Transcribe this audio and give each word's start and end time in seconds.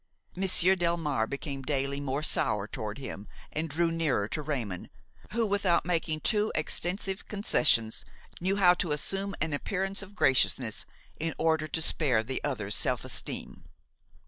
Monsieur 0.35 0.75
Delmare 0.75 1.29
became 1.29 1.61
daily 1.61 1.99
more 1.99 2.23
sour 2.23 2.67
toward 2.67 2.97
him 2.97 3.27
and 3.51 3.69
drew 3.69 3.91
nearer 3.91 4.27
to 4.29 4.41
Raymon, 4.41 4.89
who, 5.31 5.45
without 5.45 5.85
making 5.85 6.21
too 6.21 6.51
extensive 6.55 7.27
concessions, 7.27 8.03
knew 8.39 8.55
how 8.55 8.73
to 8.73 8.93
assume 8.93 9.35
an 9.39 9.53
appearance 9.53 10.01
of 10.01 10.15
graciousness 10.15 10.87
in 11.19 11.35
order 11.37 11.67
to 11.67 11.81
spare 11.83 12.23
the 12.23 12.43
other's 12.43 12.73
self 12.73 13.05
esteem. 13.05 13.65